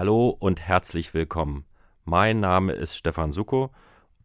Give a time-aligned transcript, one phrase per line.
[0.00, 1.64] Hallo und herzlich willkommen.
[2.04, 3.72] Mein Name ist Stefan Suko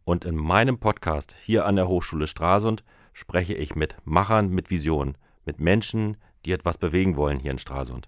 [0.06, 5.18] und in meinem Podcast hier an der Hochschule Stralsund spreche ich mit Machern mit Visionen,
[5.46, 8.08] mit Menschen, die etwas bewegen wollen hier in Stralsund.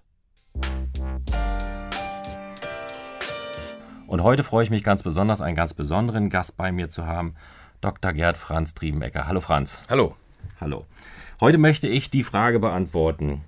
[4.06, 7.34] Und heute freue ich mich ganz besonders, einen ganz besonderen Gast bei mir zu haben,
[7.80, 8.12] Dr.
[8.12, 9.26] Gerd Franz Triebenecker.
[9.26, 9.80] Hallo Franz.
[9.90, 10.14] Hallo.
[10.60, 10.86] Hallo.
[11.40, 13.42] Heute möchte ich die Frage beantworten,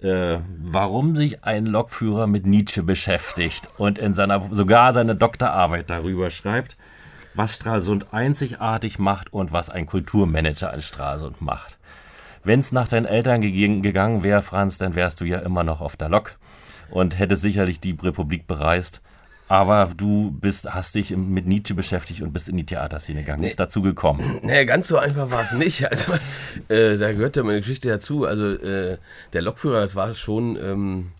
[0.00, 6.30] äh, warum sich ein Lokführer mit Nietzsche beschäftigt und in seiner sogar seine Doktorarbeit darüber
[6.30, 6.76] schreibt,
[7.34, 11.78] was Stralsund einzigartig macht und was ein Kulturmanager an Stralsund macht.
[12.44, 15.96] Wenn es nach deinen Eltern gegangen wäre, Franz, dann wärst du ja immer noch auf
[15.96, 16.36] der Lok
[16.90, 19.00] und hättest sicherlich die Republik bereist.
[19.48, 23.42] Aber du bist, hast dich mit Nietzsche beschäftigt und bist in die Theaterszene gegangen.
[23.42, 23.48] Nee.
[23.48, 24.40] Ist dazu gekommen?
[24.42, 25.84] Naja, ganz so einfach war es nicht.
[25.90, 26.12] Also,
[26.68, 28.24] äh, da gehört ja meine Geschichte dazu.
[28.24, 28.96] Also, äh,
[29.32, 31.12] der Lokführer, das war schon ähm,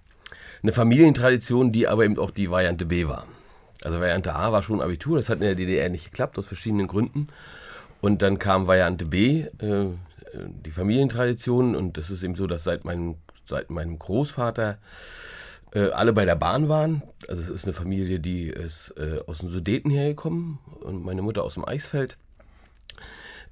[0.62, 3.26] eine Familientradition, die aber eben auch die Variante B war.
[3.82, 6.86] Also, Variante A war schon Abitur, das hat in der DDR nicht geklappt, aus verschiedenen
[6.86, 7.28] Gründen.
[8.00, 9.86] Und dann kam Variante B, äh,
[10.64, 11.76] die Familientradition.
[11.76, 13.16] Und das ist eben so, dass seit meinem,
[13.46, 14.78] seit meinem Großvater
[15.74, 17.02] äh, alle bei der Bahn waren.
[17.28, 21.42] Also es ist eine Familie, die ist äh, aus den Sudeten hergekommen und meine Mutter
[21.42, 22.16] aus dem Eisfeld.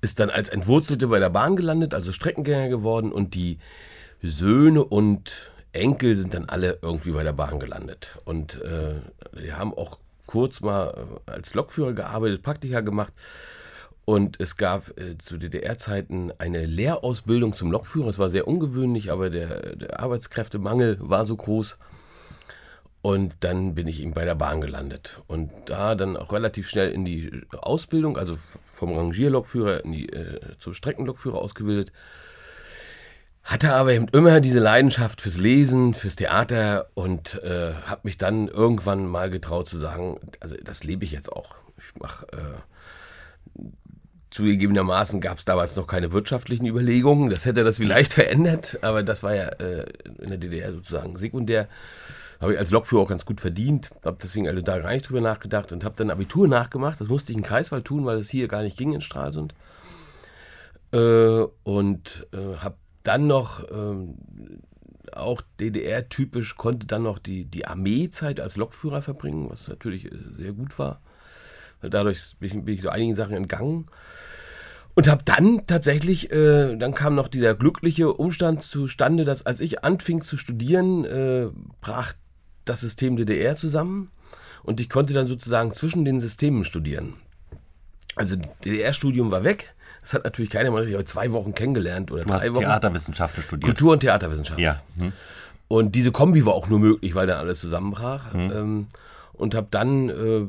[0.00, 3.58] Ist dann als Entwurzelte bei der Bahn gelandet, also Streckengänger geworden und die
[4.20, 8.18] Söhne und Enkel sind dann alle irgendwie bei der Bahn gelandet.
[8.24, 8.94] Und äh,
[9.42, 10.94] die haben auch kurz mal
[11.26, 13.12] äh, als Lokführer gearbeitet, Praktika gemacht.
[14.04, 18.08] Und es gab äh, zu DDR-Zeiten eine Lehrausbildung zum Lokführer.
[18.08, 21.78] Es war sehr ungewöhnlich, aber der, der Arbeitskräftemangel war so groß.
[23.02, 25.20] Und dann bin ich eben bei der Bahn gelandet.
[25.26, 28.38] Und da dann auch relativ schnell in die Ausbildung, also
[28.72, 31.92] vom Rangierlokführer in die, äh, zum Streckenlokführer ausgebildet.
[33.42, 38.46] Hatte aber eben immer diese Leidenschaft fürs Lesen, fürs Theater und äh, habe mich dann
[38.46, 41.56] irgendwann mal getraut zu sagen, also das lebe ich jetzt auch.
[41.76, 43.62] Ich mache äh,
[44.30, 47.30] zugegebenermaßen gab es damals noch keine wirtschaftlichen Überlegungen.
[47.30, 49.86] Das hätte das vielleicht verändert, aber das war ja äh,
[50.20, 51.68] in der DDR sozusagen sekundär
[52.42, 55.20] habe ich als Lokführer auch ganz gut verdient, habe deswegen also da gar nicht drüber
[55.20, 57.00] nachgedacht und habe dann Abitur nachgemacht.
[57.00, 59.54] Das musste ich in Kreiswald tun, weil es hier gar nicht ging in Stralsund.
[60.92, 68.40] Äh, und äh, habe dann noch, äh, auch DDR-typisch, konnte dann noch die, die Armeezeit
[68.40, 71.00] als Lokführer verbringen, was natürlich äh, sehr gut war.
[71.80, 73.86] Dadurch bin ich, bin ich so einigen Sachen entgangen.
[74.94, 79.84] Und habe dann tatsächlich, äh, dann kam noch dieser glückliche Umstand zustande, dass als ich
[79.84, 81.48] anfing zu studieren, äh,
[81.80, 82.14] brach
[82.64, 84.10] das System DDR zusammen
[84.62, 87.14] und ich konnte dann sozusagen zwischen den Systemen studieren.
[88.16, 89.74] Also DDR-Studium war weg.
[90.02, 92.60] Das hat natürlich keiner mal, ich habe zwei Wochen kennengelernt oder du drei hast Wochen.
[92.60, 93.64] Theaterwissenschaften studiert.
[93.64, 94.60] Kultur und Theaterwissenschaft.
[94.60, 94.82] Ja.
[94.98, 95.12] Hm.
[95.68, 98.34] Und diese Kombi war auch nur möglich, weil dann alles zusammenbrach.
[98.34, 98.52] Hm.
[98.52, 98.86] Ähm,
[99.32, 100.46] und habe dann äh,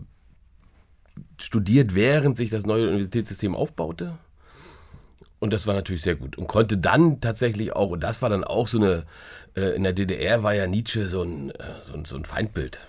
[1.40, 4.18] studiert, während sich das neue Universitätssystem aufbaute.
[5.44, 6.38] Und das war natürlich sehr gut.
[6.38, 9.04] Und konnte dann tatsächlich auch, und das war dann auch so eine,
[9.58, 12.80] äh, in der DDR war ja Nietzsche so ein, äh, so ein, so ein Feindbild.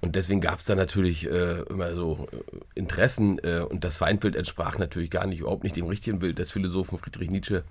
[0.00, 2.36] Und deswegen gab es da natürlich äh, immer so äh,
[2.74, 6.50] Interessen äh, und das Feindbild entsprach natürlich gar nicht, überhaupt nicht dem richtigen Bild des
[6.50, 7.62] Philosophen Friedrich Nietzsche.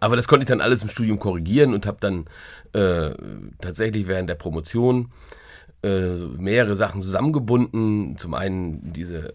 [0.00, 2.24] Aber das konnte ich dann alles im Studium korrigieren und habe dann
[3.60, 5.12] tatsächlich während der Promotion
[5.82, 8.18] mehrere Sachen zusammengebunden.
[8.18, 9.32] Zum einen diese,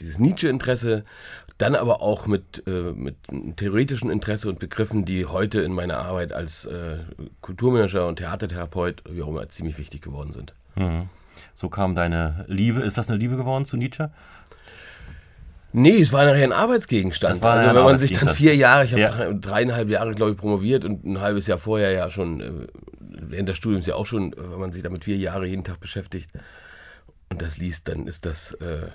[0.00, 1.04] dieses Nietzsche-Interesse
[1.58, 3.16] dann aber auch mit, äh, mit
[3.56, 6.98] theoretischen Interesse und Begriffen, die heute in meiner Arbeit als äh,
[7.40, 10.54] Kulturmanager und Theatertherapeut, wie auch immer, ziemlich wichtig geworden sind.
[10.74, 11.08] Mhm.
[11.54, 14.10] So kam deine Liebe, ist das eine Liebe geworden zu Nietzsche?
[15.72, 17.42] Nee, es war nachher ein Arbeitsgegenstand.
[17.42, 19.32] also wenn man sich dann vier Jahre, ich habe ja.
[19.32, 22.50] dreieinhalb Jahre, glaube ich, promoviert und ein halbes Jahr vorher ja schon, äh,
[22.98, 25.80] während des Studiums ja auch schon, äh, wenn man sich damit vier Jahre jeden Tag
[25.80, 26.30] beschäftigt
[27.28, 28.88] und das liest, dann ist das äh,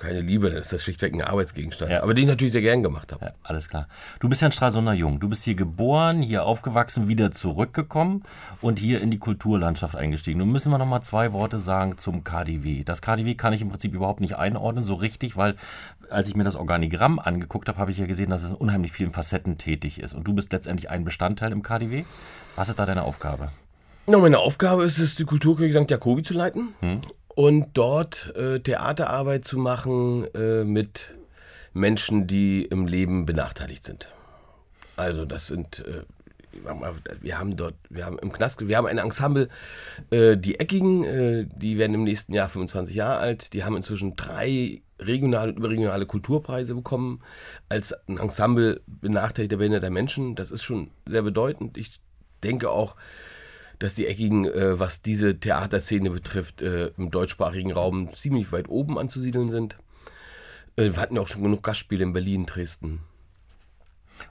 [0.00, 1.92] keine Liebe, dann ist das schlichtweg ein Arbeitsgegenstand.
[1.92, 2.02] Ja.
[2.02, 3.26] Aber den ich natürlich sehr gern gemacht habe.
[3.26, 3.86] Ja, alles klar.
[4.18, 5.20] Du bist ja ein Stralsunder Jung.
[5.20, 8.24] Du bist hier geboren, hier aufgewachsen, wieder zurückgekommen
[8.60, 10.38] und hier in die Kulturlandschaft eingestiegen.
[10.38, 12.82] Nun müssen wir noch mal zwei Worte sagen zum KDW.
[12.84, 15.54] Das KDW kann ich im Prinzip überhaupt nicht einordnen, so richtig, weil
[16.08, 18.92] als ich mir das Organigramm angeguckt habe, habe ich ja gesehen, dass es in unheimlich
[18.92, 20.14] vielen Facetten tätig ist.
[20.14, 22.04] Und du bist letztendlich ein Bestandteil im KDW.
[22.56, 23.52] Was ist da deine Aufgabe?
[24.06, 25.90] Na, meine Aufgabe ist es, die Kulturkirche St.
[25.90, 26.70] Jakobi zu leiten.
[26.80, 27.00] Hm
[27.34, 31.14] und dort äh, Theaterarbeit zu machen äh, mit
[31.72, 34.08] Menschen, die im Leben benachteiligt sind.
[34.96, 36.02] Also das sind, äh,
[37.20, 39.48] wir haben dort, wir haben im Knast, wir haben ein Ensemble,
[40.10, 44.16] äh, die Eckigen, äh, die werden im nächsten Jahr 25 Jahre alt, die haben inzwischen
[44.16, 47.22] drei regionale und überregionale Kulturpreise bekommen
[47.68, 50.34] als ein Ensemble benachteiligter behinderter Menschen.
[50.34, 51.78] Das ist schon sehr bedeutend.
[51.78, 52.00] Ich
[52.42, 52.96] denke auch,
[53.80, 58.98] dass die Eckigen, äh, was diese Theaterszene betrifft, äh, im deutschsprachigen Raum ziemlich weit oben
[58.98, 59.76] anzusiedeln sind.
[60.76, 63.00] Äh, wir hatten ja auch schon genug Gastspiele in Berlin, Dresden.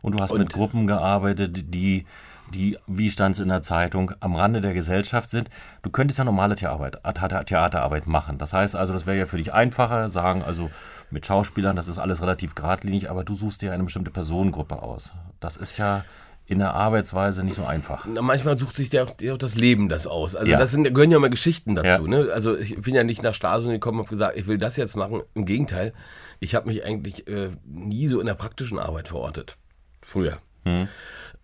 [0.01, 2.05] Und du hast und mit Gruppen gearbeitet, die,
[2.53, 5.49] die, wie stand es in der Zeitung, am Rande der Gesellschaft sind.
[5.81, 8.37] Du könntest ja normale Theaterarbeit, Theaterarbeit machen.
[8.37, 10.69] Das heißt also, das wäre ja für dich einfacher, sagen, also
[11.09, 15.13] mit Schauspielern, das ist alles relativ geradlinig, aber du suchst dir eine bestimmte Personengruppe aus.
[15.39, 16.05] Das ist ja
[16.49, 18.07] in der Arbeitsweise nicht so einfach.
[18.11, 20.35] Na, manchmal sucht sich ja auch, das Leben das aus.
[20.35, 20.57] Also ja.
[20.57, 21.87] das sind, gehören ja mal Geschichten dazu.
[21.87, 21.99] Ja.
[21.99, 22.29] Ne?
[22.33, 24.95] Also ich bin ja nicht nach Straßen gekommen und habe gesagt, ich will das jetzt
[24.95, 25.21] machen.
[25.35, 25.93] Im Gegenteil,
[26.39, 29.57] ich habe mich eigentlich äh, nie so in der praktischen Arbeit verortet.
[30.01, 30.39] Früher.
[30.63, 30.87] Hm.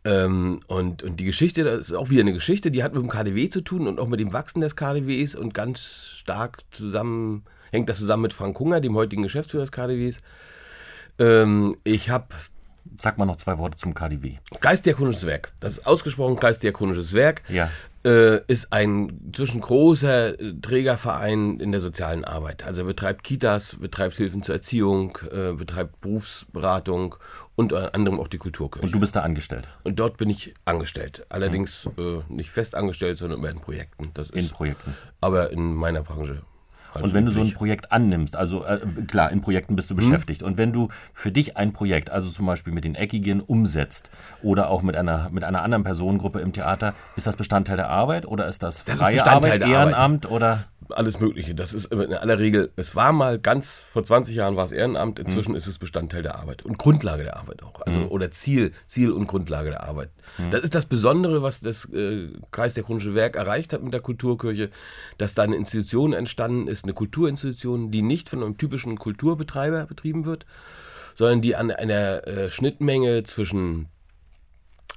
[0.06, 3.10] Ähm, und, und die Geschichte, das ist auch wieder eine Geschichte, die hat mit dem
[3.10, 7.90] KDW zu tun und auch mit dem Wachsen des KDWs und ganz stark zusammen, hängt
[7.90, 10.22] das zusammen mit Frank Hunger, dem heutigen Geschäftsführer des KDWs.
[11.20, 12.26] Ähm, ich habe
[13.00, 14.38] Sag mal noch zwei Worte zum KDW.
[14.62, 15.54] Geistdiakonisches Werk.
[15.60, 17.42] Das ist ausgesprochen Geistdiakonisches Werk.
[17.50, 17.70] Ja.
[18.06, 22.64] Äh, ist ein zwischen großer äh, Trägerverein in der sozialen Arbeit.
[22.64, 27.16] Also er betreibt Kitas, betreibt Hilfen zur Erziehung, äh, betreibt Berufsberatung
[27.56, 28.86] und unter anderem auch die Kulturkirche.
[28.86, 29.68] Und du bist da angestellt?
[29.84, 31.26] Und dort bin ich angestellt.
[31.30, 32.24] Allerdings mhm.
[32.30, 34.12] äh, nicht fest angestellt, sondern immer in Projekten.
[34.14, 34.96] Das in Projekten.
[35.20, 36.44] Aber in meiner Branche
[37.02, 40.00] und wenn du so ein Projekt annimmst, also äh, klar, in Projekten bist du mhm.
[40.00, 40.44] beschäftigt.
[40.44, 44.10] Und wenn du für dich ein Projekt, also zum Beispiel mit den Eckigen, umsetzt
[44.42, 48.26] oder auch mit einer, mit einer anderen Personengruppe im Theater, ist das Bestandteil der Arbeit
[48.28, 50.32] oder ist das freie das Arbeit, Ehrenamt Arbeit.
[50.32, 50.66] oder?
[50.94, 51.56] alles Mögliche.
[51.56, 55.20] Das ist in aller Regel, es war mal ganz, vor 20 Jahren war es Ehrenamt,
[55.20, 55.58] inzwischen mhm.
[55.58, 57.82] ist es Bestandteil der Arbeit und Grundlage der Arbeit auch.
[57.82, 58.08] Also, mhm.
[58.10, 60.10] Oder Ziel, Ziel und Grundlage der Arbeit.
[60.38, 60.52] Mhm.
[60.52, 64.02] Das ist das Besondere, was das äh, Kreis der Chronische Werk erreicht hat mit der
[64.02, 64.70] Kulturkirche,
[65.18, 70.26] dass da eine Institution entstanden ist, eine Kulturinstitution, die nicht von einem typischen Kulturbetreiber betrieben
[70.26, 70.46] wird,
[71.16, 73.88] sondern die an einer äh, Schnittmenge zwischen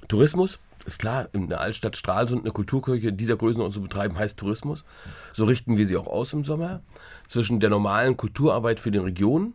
[0.07, 4.85] Tourismus, ist klar, in der Altstadt Stralsund eine Kulturkirche dieser Größenordnung zu betreiben, heißt Tourismus.
[5.33, 6.81] So richten wir sie auch aus im Sommer.
[7.27, 9.53] Zwischen der normalen Kulturarbeit für die Region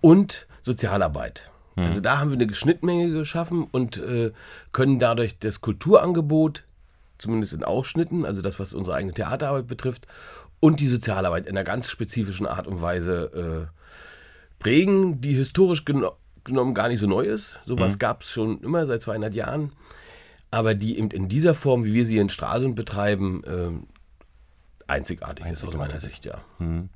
[0.00, 1.50] und Sozialarbeit.
[1.76, 1.84] Mhm.
[1.84, 4.32] Also da haben wir eine Schnittmenge geschaffen und äh,
[4.72, 6.64] können dadurch das Kulturangebot,
[7.18, 10.06] zumindest in Ausschnitten, also das, was unsere eigene Theaterarbeit betrifft,
[10.64, 16.12] und die Sozialarbeit in einer ganz spezifischen Art und Weise äh, prägen, die historisch geno
[16.42, 17.60] genommen gar nicht so neu ist.
[17.64, 17.98] Sowas mhm.
[17.98, 19.72] gab es schon immer seit 200 Jahren
[20.54, 23.82] aber die eben in dieser Form, wie wir sie in Stralsund betreiben, ähm,
[24.86, 26.38] einzigartig, einzigartig, ist aus meiner Sicht, ja.
[26.58, 26.88] Mhm.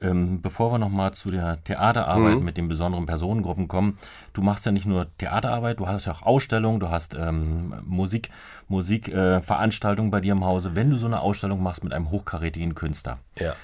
[0.00, 2.44] Ähm, bevor wir nochmal zu der Theaterarbeit mhm.
[2.44, 3.98] mit den besonderen Personengruppen kommen,
[4.32, 8.30] du machst ja nicht nur Theaterarbeit, du hast ja auch Ausstellungen, du hast ähm, Musik,
[8.68, 10.74] Musikveranstaltungen äh, bei dir im Hause.
[10.74, 13.54] Wenn du so eine Ausstellung machst mit einem hochkarätigen Künstler, ja.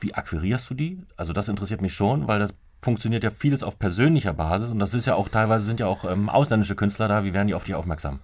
[0.00, 1.02] wie akquirierst du die?
[1.16, 4.94] Also das interessiert mich schon, weil das funktioniert ja vieles auf persönlicher Basis und das
[4.94, 7.64] ist ja auch teilweise sind ja auch ähm, ausländische Künstler da, wie werden die auf
[7.64, 8.20] dich aufmerksam?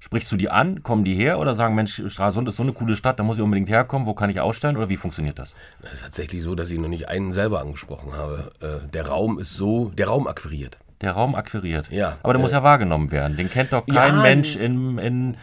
[0.00, 2.96] Sprichst du die an, kommen die her oder sagen, Mensch, Stralsund ist so eine coole
[2.96, 5.54] Stadt, da muss ich unbedingt herkommen, wo kann ich ausstellen oder wie funktioniert das?
[5.82, 8.52] Das ist tatsächlich so, dass ich noch nicht einen selber angesprochen habe.
[8.60, 10.78] Äh, der Raum ist so, der Raum akquiriert.
[11.00, 11.90] Der Raum akquiriert.
[11.90, 12.18] Ja.
[12.22, 13.36] Aber der äh, muss ja wahrgenommen werden.
[13.36, 15.36] Den kennt doch kein ja, Mensch in, in,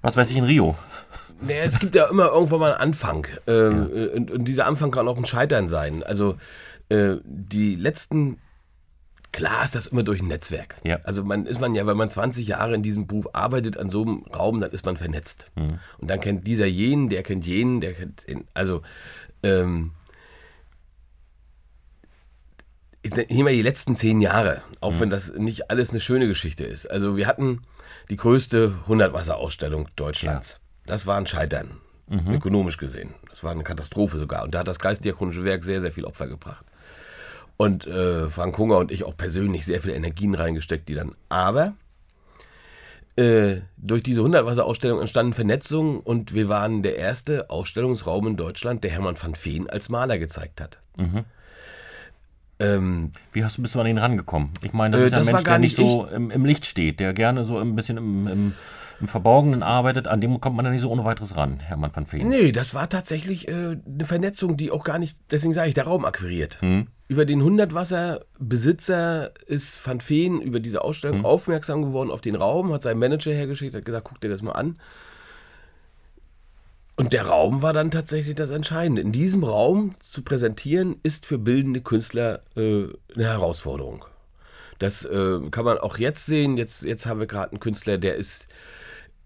[0.00, 0.76] was weiß ich, in Rio.
[1.40, 3.26] Nee, es gibt ja immer irgendwann mal einen Anfang.
[3.46, 4.06] Ähm, ja.
[4.14, 6.02] und, und, dieser Anfang kann auch ein Scheitern sein.
[6.02, 6.36] Also
[6.88, 8.38] äh, die letzten
[9.32, 10.76] Klar ist das immer durch ein Netzwerk.
[10.84, 11.00] Ja.
[11.04, 14.02] Also man ist man ja, wenn man 20 Jahre in diesem Beruf arbeitet, an so
[14.02, 15.50] einem Raum, dann ist man vernetzt.
[15.56, 15.78] Mhm.
[15.98, 18.46] Und dann kennt dieser jenen, der kennt jenen, der kennt den.
[18.52, 18.82] Also
[19.42, 19.92] ähm,
[23.02, 25.00] ich nehme mal die letzten zehn Jahre, auch mhm.
[25.00, 26.90] wenn das nicht alles eine schöne Geschichte ist.
[26.90, 27.62] Also wir hatten
[28.10, 30.52] die größte 100-Wasser-Ausstellung Deutschlands.
[30.52, 30.58] Ja.
[30.86, 32.32] Das war ein Scheitern, mhm.
[32.32, 33.14] ökonomisch gesehen.
[33.30, 34.44] Das war eine Katastrophe sogar.
[34.44, 36.64] Und da hat das Geistdiakonische Werk sehr, sehr viel Opfer gebracht.
[37.56, 41.14] Und äh, Frank Hunger und ich auch persönlich sehr viele Energien reingesteckt, die dann.
[41.28, 41.74] Aber
[43.16, 48.90] äh, durch diese 100-Wasser-Ausstellung entstanden Vernetzungen und wir waren der erste Ausstellungsraum in Deutschland, der
[48.90, 50.78] Hermann van Veen als Maler gezeigt hat.
[50.96, 51.24] Mhm.
[52.62, 54.50] Ähm, Wie hast du bist du an ihn rangekommen?
[54.62, 57.12] Ich meine, das äh, ist ein Mensch, der nicht so im, im, Licht steht, der
[57.12, 58.52] gerne so ein bisschen im, im,
[59.00, 60.08] im, Verborgenen arbeitet.
[60.08, 62.28] An dem kommt man dann nicht so ohne weiteres ran, Hermann van Veen.
[62.28, 65.84] Nee, das war tatsächlich äh, eine Vernetzung, die auch gar nicht, deswegen sage ich, der
[65.84, 66.58] Raum akquiriert.
[66.62, 66.86] Mhm.
[67.08, 71.26] Über den Hundertwasser-Besitzer ist Van Veen über diese Ausstellung mhm.
[71.26, 74.52] aufmerksam geworden auf den Raum, hat seinen Manager hergeschickt, hat gesagt, guck dir das mal
[74.52, 74.78] an.
[76.96, 79.00] Und der Raum war dann tatsächlich das Entscheidende.
[79.00, 82.84] In diesem Raum zu präsentieren, ist für bildende Künstler äh,
[83.14, 84.04] eine Herausforderung.
[84.78, 86.56] Das äh, kann man auch jetzt sehen.
[86.56, 88.48] Jetzt, jetzt haben wir gerade einen Künstler, der ist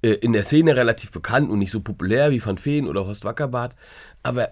[0.02, 3.24] äh, in der Szene relativ bekannt und nicht so populär wie Van Veen oder Horst
[3.24, 3.74] Wackerbart.
[4.22, 4.50] Aber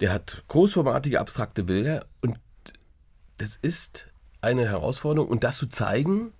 [0.00, 2.38] der hat großformatige, abstrakte Bilder und
[3.38, 4.08] das ist
[4.42, 6.32] eine Herausforderung und das zu zeigen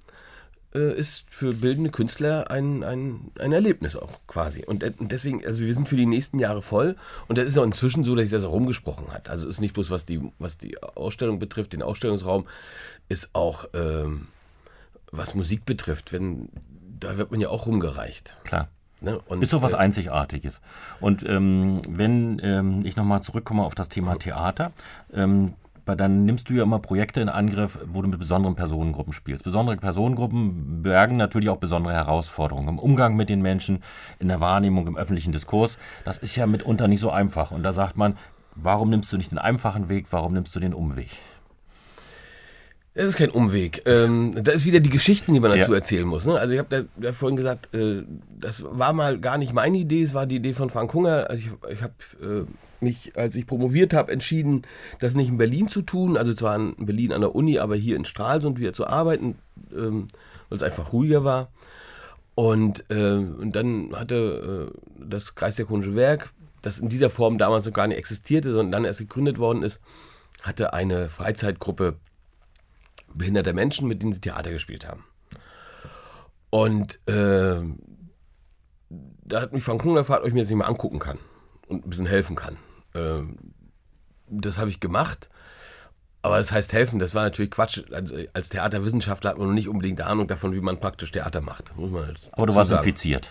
[0.75, 4.65] äh, ist für bildende Künstler ein, ein, ein Erlebnis auch quasi.
[4.65, 6.97] Und, äh, deswegen, also wir sind für die nächsten Jahre voll.
[7.29, 9.29] Und das ist auch inzwischen so, dass sich das auch rumgesprochen hat.
[9.29, 12.47] Also ist nicht bloß, was die, was die Ausstellung betrifft, den Ausstellungsraum,
[13.09, 14.29] ist auch, ähm,
[15.11, 16.49] was Musik betrifft, wenn,
[16.99, 18.37] da wird man ja auch rumgereicht.
[18.45, 18.69] Klar.
[19.01, 19.19] Ne?
[19.27, 20.61] Und, ist so was äh, Einzigartiges.
[21.01, 24.73] Und ähm, wenn ähm, ich nochmal zurückkomme auf das Thema Theater,
[25.13, 29.45] ähm, dann nimmst du ja immer Projekte in Angriff, wo du mit besonderen Personengruppen spielst.
[29.45, 33.83] Besondere Personengruppen bergen natürlich auch besondere Herausforderungen im Umgang mit den Menschen,
[34.19, 35.79] in der Wahrnehmung, im öffentlichen Diskurs.
[36.05, 37.51] Das ist ja mitunter nicht so einfach.
[37.51, 38.17] Und da sagt man,
[38.55, 41.11] warum nimmst du nicht den einfachen Weg, warum nimmst du den Umweg?
[42.95, 43.83] Das ist kein Umweg.
[43.87, 45.77] Ähm, da ist wieder die Geschichten, die man dazu ja.
[45.77, 46.27] erzählen muss.
[46.27, 46.35] Ne?
[46.39, 50.13] Also ich habe ja vorhin gesagt, äh, das war mal gar nicht meine Idee, es
[50.13, 51.31] war die Idee von Frank Hunger.
[51.31, 52.45] Also ich, ich habe äh,
[52.83, 54.63] mich, als ich promoviert habe, entschieden,
[54.99, 57.97] das nicht in Berlin zu tun, also zwar in Berlin an der Uni, aber hier
[57.97, 59.39] in Stralsund wieder zu arbeiten,
[59.73, 60.09] ähm,
[60.49, 61.51] weil es einfach ruhiger war.
[62.35, 66.33] Und, äh, und dann hatte äh, das Kreisdiakonische Werk,
[66.63, 69.81] das in dieser Form damals noch gar nicht existierte, sondern dann erst gegründet worden ist,
[70.43, 71.97] hatte eine Freizeitgruppe
[73.13, 75.05] behinderte Menschen, mit denen sie Theater gespielt haben.
[76.51, 77.61] Und äh,
[78.89, 81.19] da hat mich Frank Kuhn gefragt, ob ich mir das nicht mal angucken kann
[81.69, 82.57] und ein bisschen helfen kann.
[82.95, 83.23] Äh,
[84.29, 85.29] das habe ich gemacht.
[86.23, 87.83] Aber das heißt helfen, das war natürlich Quatsch.
[87.93, 91.73] Also als Theaterwissenschaftler hat man noch nicht unbedingt Ahnung davon, wie man praktisch Theater macht.
[92.33, 92.85] Aber du warst sagen.
[92.85, 93.31] infiziert.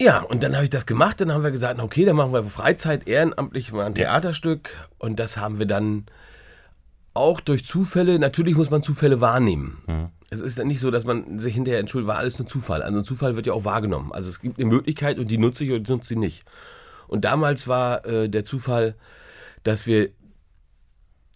[0.00, 1.20] Ja, und dann habe ich das gemacht.
[1.20, 4.70] Dann haben wir gesagt, okay, dann machen wir Freizeit ehrenamtlich mal ein Theaterstück.
[4.98, 6.06] Und das haben wir dann
[7.12, 9.82] auch durch Zufälle, natürlich muss man Zufälle wahrnehmen.
[9.86, 10.08] Mhm.
[10.30, 12.82] Es ist ja nicht so, dass man sich hinterher entschuldigt, war alles nur Zufall.
[12.82, 14.12] Also ein Zufall wird ja auch wahrgenommen.
[14.12, 16.44] Also es gibt eine Möglichkeit und die nutze ich und die nutze sie nicht.
[17.14, 18.96] Und damals war äh, der Zufall,
[19.62, 20.08] dass wir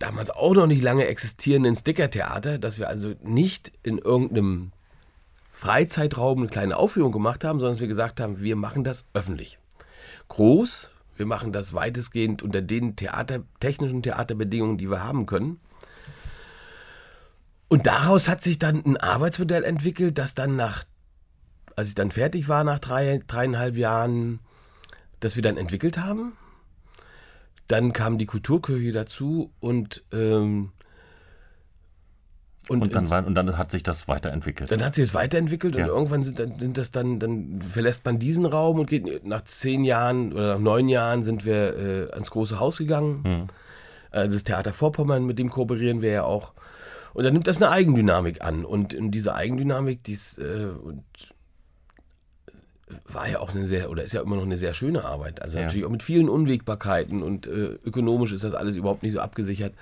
[0.00, 4.72] damals auch noch nicht lange existierenden Stickertheater, dass wir also nicht in irgendeinem
[5.52, 9.60] Freizeitraum eine kleine Aufführung gemacht haben, sondern dass wir gesagt haben, wir machen das öffentlich.
[10.26, 15.60] Groß, wir machen das weitestgehend unter den Theater, technischen Theaterbedingungen, die wir haben können.
[17.68, 20.82] Und daraus hat sich dann ein Arbeitsmodell entwickelt, das dann nach,
[21.76, 24.40] als ich dann fertig war, nach drei, dreieinhalb Jahren,
[25.20, 26.32] das wir dann entwickelt haben.
[27.66, 30.72] Dann kam die Kulturkirche dazu und ähm,
[32.68, 34.70] und, und, dann war, und dann hat sich das weiterentwickelt.
[34.70, 35.84] Dann hat sich das weiterentwickelt ja.
[35.84, 39.84] und irgendwann sind, sind das dann, dann verlässt man diesen Raum und geht nach zehn
[39.84, 43.22] Jahren oder nach neun Jahren sind wir äh, ans große Haus gegangen.
[43.24, 43.46] Mhm.
[44.10, 46.52] Also das Theater Vorpommern, mit dem kooperieren wir ja auch.
[47.14, 48.64] Und dann nimmt das eine Eigendynamik an.
[48.64, 51.04] Und, und diese Eigendynamik, die ist, äh, und
[53.06, 55.42] war ja auch eine sehr, oder ist ja immer noch eine sehr schöne Arbeit.
[55.42, 55.64] Also ja.
[55.64, 59.74] natürlich auch mit vielen Unwägbarkeiten und äh, ökonomisch ist das alles überhaupt nicht so abgesichert.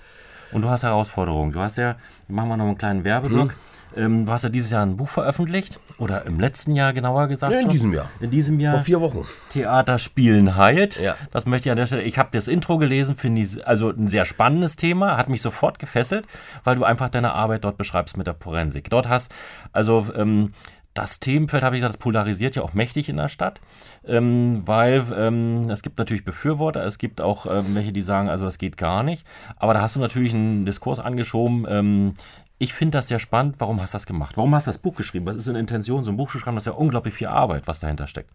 [0.53, 1.53] Und du hast Herausforderungen.
[1.53, 1.97] Du hast ja,
[2.29, 3.49] machen wir noch einen kleinen Werbeblock.
[3.49, 3.53] Mhm.
[3.97, 5.81] Ähm, du hast ja dieses Jahr ein Buch veröffentlicht.
[5.99, 7.53] Oder im letzten Jahr genauer gesagt.
[7.53, 7.73] Ja, in schon.
[7.73, 8.11] diesem Jahr.
[8.21, 8.75] In diesem Jahr.
[8.75, 9.25] Vor vier Wochen.
[9.51, 11.01] Theater spielen heilt.
[11.01, 11.17] Ja.
[11.33, 12.03] Das möchte ich an der Stelle.
[12.03, 15.17] Ich habe das Intro gelesen, finde ich also ein sehr spannendes Thema.
[15.17, 16.27] Hat mich sofort gefesselt,
[16.65, 18.91] weil du einfach deine Arbeit dort beschreibst mit der Forensik.
[18.91, 19.33] Dort hast
[19.73, 20.53] also ähm,
[20.97, 23.61] das Themenfeld, habe ich gesagt, das polarisiert ja auch mächtig in der Stadt,
[24.07, 28.45] ähm, weil ähm, es gibt natürlich Befürworter, es gibt auch ähm, welche, die sagen, also
[28.45, 29.25] das geht gar nicht.
[29.57, 31.67] Aber da hast du natürlich einen Diskurs angeschoben.
[31.69, 32.15] Ähm,
[32.59, 33.57] ich finde das sehr spannend.
[33.59, 34.37] Warum hast du das gemacht?
[34.37, 35.27] Warum hast du das Buch geschrieben?
[35.27, 36.57] Was ist eine Intention, so ein Buch zu schreiben?
[36.57, 38.31] Das ist ja unglaublich viel Arbeit, was dahinter steckt.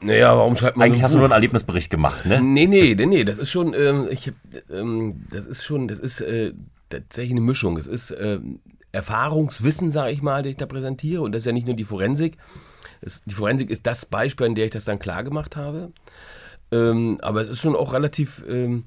[0.00, 1.16] Naja, warum schreibt man Eigentlich so hast Buch?
[1.16, 2.40] du nur einen Erlebnisbericht gemacht, ne?
[2.42, 3.22] Nee, nee, nee, nee.
[3.24, 4.32] Das ist schon, ähm, ich,
[4.68, 6.52] ähm, das ist schon, das ist äh,
[6.90, 7.76] tatsächlich eine Mischung.
[7.78, 8.58] Es ist ähm,
[8.92, 11.22] Erfahrungswissen, sage ich mal, das ich da präsentiere.
[11.22, 12.36] Und das ist ja nicht nur die Forensik.
[13.00, 15.92] Es, die Forensik ist das Beispiel, an der ich das dann klar gemacht habe.
[16.70, 18.84] Ähm, aber es ist schon auch relativ ähm,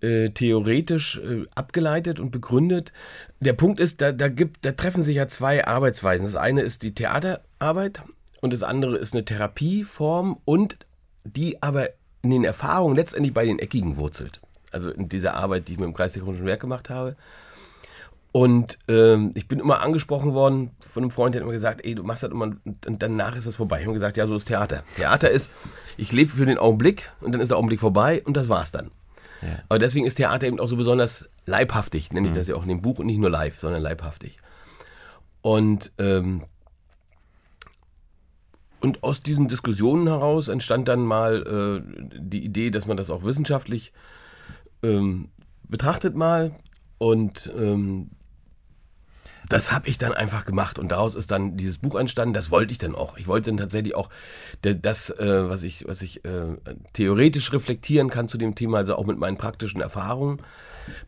[0.00, 2.92] äh, theoretisch äh, abgeleitet und begründet.
[3.40, 6.26] Der Punkt ist, da, da, gibt, da treffen sich ja zwei Arbeitsweisen.
[6.26, 8.02] Das eine ist die Theaterarbeit
[8.40, 10.78] und das andere ist eine Therapieform und
[11.24, 11.90] die aber
[12.22, 14.40] in den Erfahrungen letztendlich bei den Eckigen wurzelt.
[14.70, 17.16] Also in dieser Arbeit, die ich mit dem Kreis der Chronischen Werk gemacht habe.
[18.30, 21.94] Und ähm, ich bin immer angesprochen worden von einem Freund, der hat immer gesagt, ey,
[21.94, 23.80] du machst das immer und danach ist das vorbei.
[23.80, 24.84] Ich habe gesagt, ja, so ist Theater.
[24.96, 25.48] Theater ist,
[25.96, 28.90] ich lebe für den Augenblick und dann ist der Augenblick vorbei und das war's dann.
[29.40, 29.60] Ja.
[29.68, 32.38] Aber deswegen ist Theater eben auch so besonders leibhaftig, nenne ich mhm.
[32.38, 34.36] das ja auch in dem Buch und nicht nur live, sondern leibhaftig.
[35.40, 36.44] Und, ähm,
[38.80, 43.22] und aus diesen Diskussionen heraus entstand dann mal äh, die Idee, dass man das auch
[43.24, 43.92] wissenschaftlich
[44.82, 45.30] ähm,
[45.68, 46.52] betrachtet mal.
[46.98, 48.10] Und ähm,
[49.48, 52.34] das habe ich dann einfach gemacht und daraus ist dann dieses Buch entstanden.
[52.34, 53.16] Das wollte ich dann auch.
[53.16, 54.10] Ich wollte dann tatsächlich auch
[54.62, 56.56] das, äh, was ich, was ich äh,
[56.92, 60.42] theoretisch reflektieren kann zu dem Thema, also auch mit meinen praktischen Erfahrungen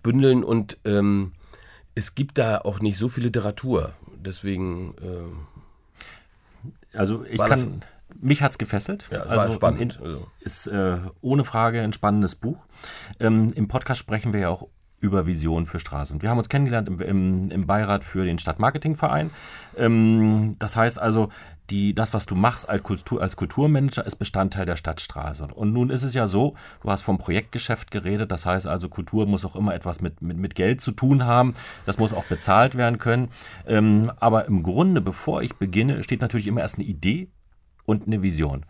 [0.03, 0.43] bündeln.
[0.43, 1.33] Und ähm,
[1.95, 3.93] es gibt da auch nicht so viel Literatur.
[4.17, 4.95] Deswegen.
[5.03, 7.85] Äh, also ich kann.
[8.21, 9.05] Mich hat es gefesselt.
[9.13, 9.99] Ja, also war spannend.
[10.01, 10.27] In, also.
[10.41, 12.59] Ist äh, ohne Frage ein spannendes Buch.
[13.21, 14.67] Ähm, Im Podcast sprechen wir ja auch
[15.01, 16.23] über Vision für Straßen.
[16.23, 19.31] Wir haben uns kennengelernt im, im, im Beirat für den Stadtmarketingverein.
[19.77, 21.31] Ähm, das heißt also,
[21.71, 25.49] die, das, was du machst als, Kultur, als Kulturmanager, ist Bestandteil der Stadtstraße.
[25.55, 29.27] Und nun ist es ja so, du hast vom Projektgeschäft geredet, das heißt also, Kultur
[29.27, 31.55] muss auch immer etwas mit, mit, mit Geld zu tun haben,
[31.87, 33.29] das muss auch bezahlt werden können.
[33.67, 37.29] Ähm, aber im Grunde, bevor ich beginne, steht natürlich immer erst eine Idee
[37.87, 38.67] und eine Vision.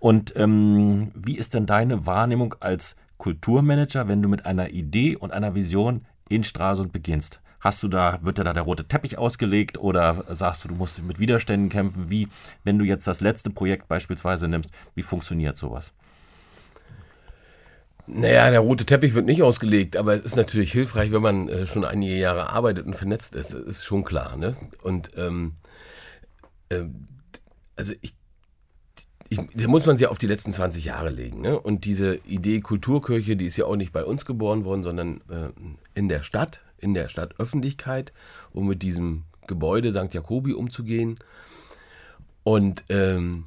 [0.00, 5.32] Und ähm, wie ist denn deine Wahrnehmung als Kulturmanager, wenn du mit einer Idee und
[5.32, 7.40] einer Vision in Stralsund beginnst?
[7.60, 11.20] Hast du da, wird da der rote Teppich ausgelegt oder sagst du, du musst mit
[11.20, 12.10] Widerständen kämpfen?
[12.10, 12.26] Wie,
[12.64, 15.92] wenn du jetzt das letzte Projekt beispielsweise nimmst, wie funktioniert sowas?
[18.08, 21.66] Naja, der rote Teppich wird nicht ausgelegt, aber es ist natürlich hilfreich, wenn man äh,
[21.68, 24.36] schon einige Jahre arbeitet und vernetzt ist, ist schon klar.
[24.36, 24.56] Ne?
[24.82, 25.54] Und ähm,
[26.70, 26.86] äh,
[27.76, 28.16] also ich
[29.32, 31.40] ich, da muss man sie auf die letzten 20 Jahre legen.
[31.40, 31.58] Ne?
[31.58, 35.48] Und diese Idee Kulturkirche, die ist ja auch nicht bei uns geboren worden, sondern äh,
[35.94, 38.12] in der Stadt, in der Stadtöffentlichkeit,
[38.52, 40.12] um mit diesem Gebäude St.
[40.12, 41.18] Jakobi umzugehen.
[42.44, 43.46] Und ähm,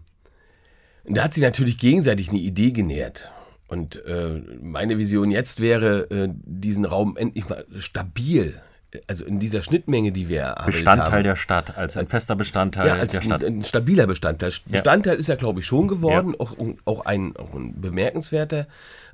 [1.04, 3.32] da hat sie natürlich gegenseitig eine Idee genährt.
[3.68, 8.60] Und äh, meine Vision jetzt wäre, äh, diesen Raum endlich mal stabil
[9.08, 10.66] also in dieser Schnittmenge, die wir haben.
[10.66, 13.44] Bestandteil der Stadt, als ein fester Bestandteil ja, als der Stadt.
[13.44, 14.52] Ein, ein stabiler Bestandteil.
[14.66, 15.20] Bestandteil ja.
[15.20, 16.40] ist ja, glaube ich, schon geworden, ja.
[16.40, 18.68] auch, auch, ein, auch ein bemerkenswerter,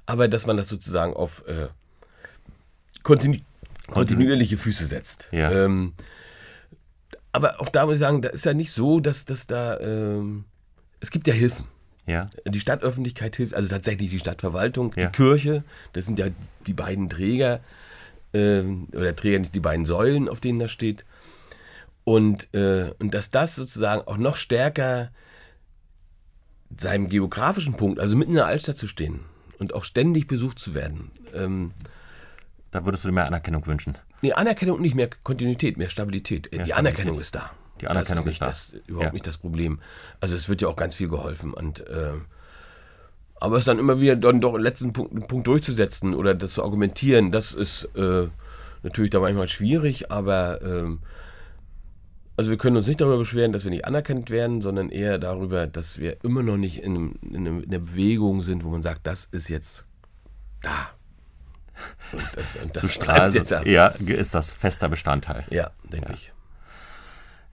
[0.06, 1.68] aber dass man das sozusagen auf äh,
[3.04, 3.38] kontinu
[3.90, 5.28] kontinuierliche Füße setzt.
[5.32, 5.52] Ja.
[5.52, 5.94] Ähm,
[7.34, 10.46] aber auch da muss ich sagen, da ist ja nicht so, dass, dass da, ähm,
[11.00, 11.66] es gibt ja Hilfen.
[12.08, 12.28] Ja.
[12.48, 16.28] Die Stadtöffentlichkeit hilft, also tatsächlich die Stadtverwaltung, die Kirche, das sind ja
[16.68, 17.60] die beiden Träger
[18.34, 18.62] äh,
[18.94, 21.06] oder Träger nicht die beiden Säulen, auf denen das steht.
[22.04, 25.12] Und, äh, und dass das sozusagen auch noch stärker
[26.78, 29.22] seinem geografischen Punkt, also mitten in der Altstadt zu stehen
[29.60, 31.12] und auch ständig besucht zu werden.
[31.34, 31.72] Ähm,
[32.72, 33.98] da würdest du dir mehr Anerkennung wünschen?
[34.22, 36.52] Nee, Anerkennung und nicht mehr Kontinuität, mehr Stabilität.
[36.52, 36.78] Mehr die Stabilität.
[36.78, 37.52] Anerkennung ist da.
[37.82, 38.48] Die Anerkennung ist, ist, da.
[38.48, 39.14] Das ist überhaupt ja.
[39.14, 39.80] nicht das Problem.
[40.20, 42.14] Also es wird ja auch ganz viel geholfen und äh,
[43.42, 46.64] aber es dann immer wieder dann doch den letzten Punkt, Punkt durchzusetzen oder das zu
[46.64, 48.28] argumentieren, das ist äh,
[48.84, 51.00] natürlich da manchmal schwierig, aber ähm,
[52.38, 55.66] also wir können uns nicht darüber beschweren, dass wir nicht anerkannt werden, sondern eher darüber,
[55.66, 59.26] dass wir immer noch nicht in, in, in einer Bewegung sind, wo man sagt, das
[59.26, 59.86] ist jetzt
[60.62, 60.92] da.
[62.12, 63.34] Und das, und das Zu Strahl,
[63.66, 65.46] ja, ist das fester Bestandteil.
[65.50, 66.16] Ja, denke ja.
[66.16, 66.32] ich.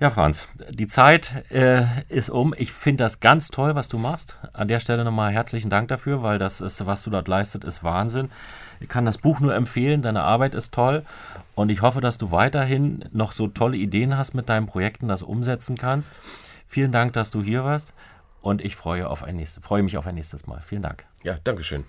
[0.00, 2.54] Ja, Franz, die Zeit äh, ist um.
[2.56, 4.36] Ich finde das ganz toll, was du machst.
[4.52, 7.82] An der Stelle nochmal herzlichen Dank dafür, weil das ist, was du dort leistet, ist
[7.82, 8.30] Wahnsinn.
[8.78, 11.04] Ich kann das Buch nur empfehlen, deine Arbeit ist toll
[11.56, 15.24] und ich hoffe, dass du weiterhin noch so tolle Ideen hast mit deinen Projekten, das
[15.24, 16.20] umsetzen kannst.
[16.68, 17.92] Vielen Dank, dass du hier warst
[18.40, 20.60] und ich freue, auf ein nächstes, freue mich auf ein nächstes Mal.
[20.60, 21.06] Vielen Dank.
[21.24, 21.84] Ja, Dankeschön.